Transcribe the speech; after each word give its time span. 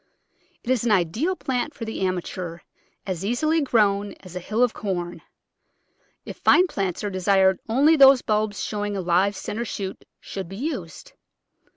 It 0.63 0.71
is 0.71 0.83
an 0.83 0.89
ideal 0.89 1.35
plant 1.35 1.75
for 1.75 1.85
the 1.85 2.01
amateur, 2.01 2.57
as 3.05 3.23
easily 3.23 3.61
grown 3.61 4.13
as 4.21 4.35
a 4.35 4.39
hill 4.39 4.63
of 4.63 4.73
corn. 4.73 5.21
If 6.25 6.37
fine 6.37 6.65
plants 6.65 7.03
are 7.03 7.11
desired 7.11 7.59
only 7.69 7.95
those 7.95 8.23
bulbs 8.23 8.63
showing 8.63 8.97
a 8.97 9.01
live 9.01 9.35
centre 9.35 9.63
shoot 9.63 10.03
should 10.19 10.49
be 10.49 10.57
used. 10.57 11.11